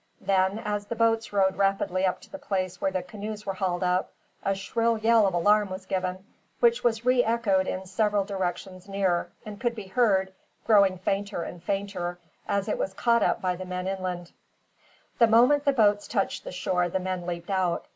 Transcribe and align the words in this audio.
Then, 0.21 0.57
as 0.57 0.87
the 0.87 0.95
boats 0.95 1.31
rowed 1.31 1.57
rapidly 1.57 2.07
up 2.07 2.21
to 2.21 2.31
the 2.31 2.39
place 2.39 2.81
where 2.81 2.89
the 2.89 3.03
canoes 3.03 3.45
were 3.45 3.53
hauled 3.53 3.83
up, 3.83 4.11
a 4.43 4.55
shrill 4.55 4.97
yell 4.97 5.27
of 5.27 5.35
alarm 5.35 5.69
was 5.69 5.85
given, 5.85 6.25
which 6.59 6.83
was 6.83 7.05
re 7.05 7.23
echoed 7.23 7.67
in 7.67 7.85
several 7.85 8.23
directions 8.23 8.89
near; 8.89 9.29
and 9.45 9.61
could 9.61 9.75
be 9.75 9.85
heard, 9.85 10.33
growing 10.65 10.97
fainter 10.97 11.43
and 11.43 11.61
fainter, 11.61 12.17
as 12.47 12.67
it 12.67 12.79
was 12.79 12.95
caught 12.95 13.21
up 13.21 13.43
by 13.43 13.55
men 13.57 13.85
inland. 13.87 14.31
The 15.19 15.27
moment 15.27 15.65
the 15.65 15.71
boats 15.71 16.07
touched 16.07 16.45
the 16.45 16.51
shore 16.51 16.89
the 16.89 16.99
men 16.99 17.27
leaped 17.27 17.51
out. 17.51 17.85